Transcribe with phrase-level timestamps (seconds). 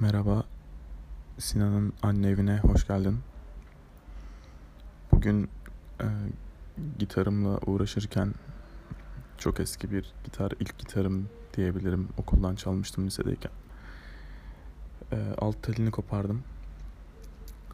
[0.00, 0.44] Merhaba,
[1.38, 3.18] Sinan'ın anne evine hoş geldin.
[5.12, 5.50] Bugün
[6.00, 6.06] e,
[6.98, 8.34] gitarımla uğraşırken
[9.38, 12.08] çok eski bir gitar, ilk gitarım diyebilirim.
[12.18, 13.52] Okuldan çalmıştım lisedeyken.
[15.12, 16.42] E, alt telini kopardım.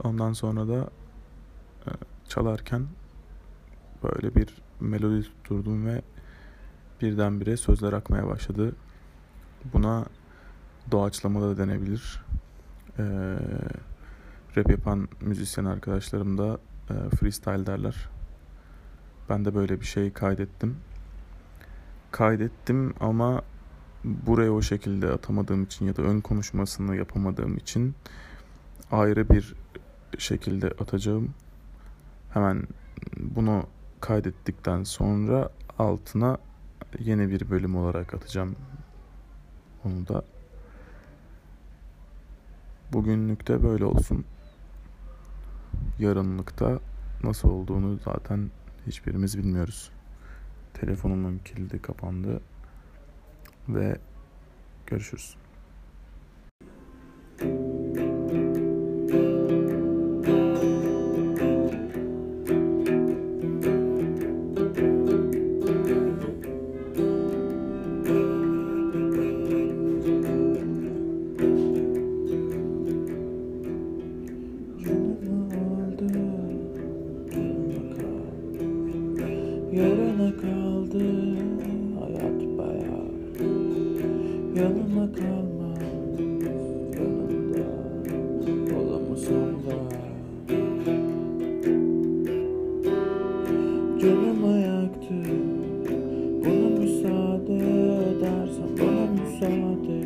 [0.05, 0.91] Ondan sonra da
[1.87, 1.91] e,
[2.29, 2.87] çalarken
[4.03, 6.03] böyle bir melodi tutturdum ve
[7.03, 8.77] birdenbire sözler akmaya başladı.
[9.73, 10.07] Buna
[10.91, 12.25] doğaçlama da denebilir.
[12.99, 13.03] Ee,
[14.57, 16.59] rap yapan müzisyen arkadaşlarım da
[16.91, 18.09] e, freestyle derler.
[19.29, 20.77] Ben de böyle bir şey kaydettim.
[22.11, 23.43] Kaydettim ama
[24.05, 27.95] buraya o şekilde atamadığım için ya da ön konuşmasını yapamadığım için
[28.91, 29.55] ayrı bir
[30.19, 31.35] şekilde atacağım.
[32.31, 32.63] Hemen
[33.17, 33.67] bunu
[34.01, 35.49] kaydettikten sonra
[35.79, 36.39] altına
[36.99, 38.57] yeni bir bölüm olarak atacağım.
[39.85, 40.23] Onu da
[42.95, 44.25] Bugünlükte böyle olsun.
[45.99, 46.79] Yarınlıkta
[47.25, 48.51] nasıl olduğunu zaten
[48.87, 49.91] hiçbirimiz bilmiyoruz.
[50.75, 52.41] Telefonumun kilidi kapandı
[53.69, 53.97] ve
[54.87, 55.37] görüşürüz.
[84.55, 85.75] Yanıma kalma
[86.95, 87.67] yanımda
[88.79, 89.77] Olamazsam da.
[94.01, 95.15] Canımı yaktı
[96.45, 97.57] Buna müsaade
[98.11, 99.99] edersen bana müsaade.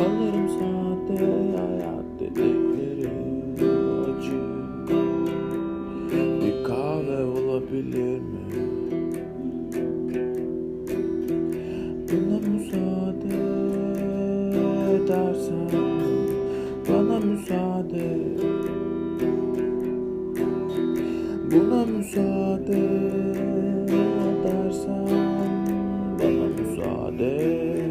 [0.00, 3.08] Alırım sade hayat dedikleri
[4.02, 4.40] acı.
[6.40, 8.69] Bir kahve olabilir mi?
[15.10, 15.68] Edersen
[16.88, 18.10] Bana müsaade.
[21.50, 22.82] Buna müsaade
[24.40, 25.08] edersen
[26.18, 27.89] Bana müsaade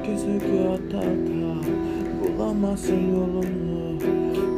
[0.00, 0.12] Ata
[0.72, 1.02] ata
[2.20, 3.98] Bulamazsın yolunu.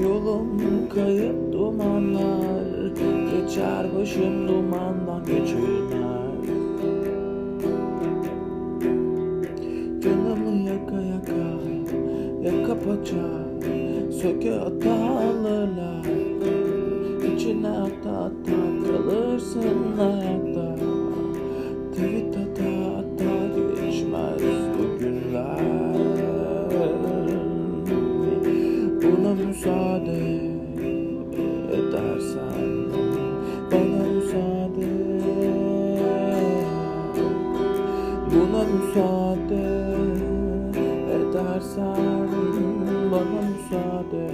[0.03, 2.92] Yolum kayıp dumanlar.
[3.30, 6.32] Geçer başım dumandan geçirler
[10.03, 11.42] Canımı yaka yaka
[12.42, 13.24] Yaka paça.
[14.22, 16.06] Söke ata alırlar.
[17.34, 20.76] İçine ata ata Kalırsın ayakta
[21.92, 22.41] Tweet
[29.62, 30.18] müsaade
[31.72, 32.70] edersen
[33.70, 34.88] Bana müsaade.
[38.30, 39.64] Buna müsaade
[41.14, 42.28] edersen
[43.12, 44.26] Bana müsaade.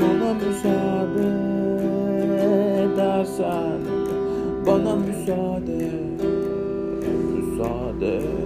[0.00, 1.28] Bana müsaade
[2.84, 3.80] edersen
[4.66, 5.90] Bana müsaade
[7.34, 8.45] Müsaade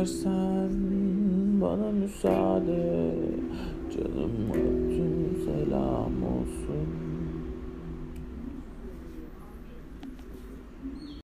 [0.00, 0.70] edersen
[1.60, 3.14] Bana müsaade
[3.94, 4.69] Canım